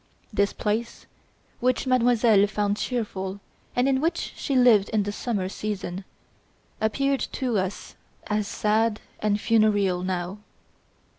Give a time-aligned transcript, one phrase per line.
[0.33, 1.05] This place,
[1.59, 3.39] which Mademoiselle found cheerful
[3.75, 6.05] and in which she lived in the summer season,
[6.81, 10.39] appeared to us as sad and funereal now.